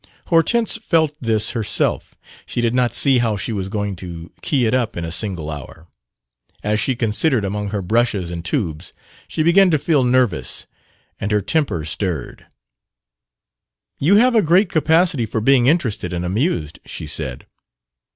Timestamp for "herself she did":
1.51-2.73